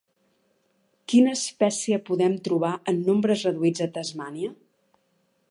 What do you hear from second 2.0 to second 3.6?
podem trobar en nombres